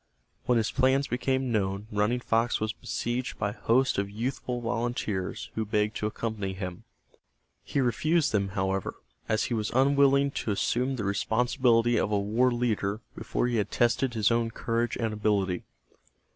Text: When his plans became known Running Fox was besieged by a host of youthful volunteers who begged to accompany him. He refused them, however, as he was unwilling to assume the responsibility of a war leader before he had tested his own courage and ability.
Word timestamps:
When 0.45 0.57
his 0.57 0.71
plans 0.71 1.05
became 1.09 1.51
known 1.51 1.85
Running 1.91 2.21
Fox 2.21 2.59
was 2.59 2.73
besieged 2.73 3.37
by 3.37 3.51
a 3.51 3.59
host 3.59 3.99
of 3.99 4.09
youthful 4.09 4.59
volunteers 4.59 5.51
who 5.53 5.63
begged 5.63 5.95
to 5.97 6.07
accompany 6.07 6.53
him. 6.53 6.85
He 7.63 7.79
refused 7.81 8.31
them, 8.31 8.47
however, 8.57 8.95
as 9.29 9.43
he 9.43 9.53
was 9.53 9.69
unwilling 9.75 10.31
to 10.41 10.49
assume 10.49 10.95
the 10.95 11.03
responsibility 11.03 11.97
of 11.99 12.11
a 12.11 12.17
war 12.17 12.49
leader 12.51 13.01
before 13.15 13.45
he 13.45 13.57
had 13.57 13.69
tested 13.69 14.15
his 14.15 14.31
own 14.31 14.49
courage 14.49 14.95
and 14.97 15.13
ability. 15.13 15.65